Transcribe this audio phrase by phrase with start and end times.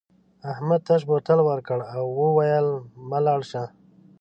[0.51, 2.67] احمد تش بوتل ورکړ او وویل
[3.09, 3.63] مه لاړ شه.